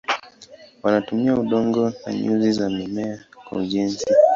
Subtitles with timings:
[0.83, 3.19] Wanatumia udongo na nyuzi za mimea
[3.49, 4.05] kwa ujenzi.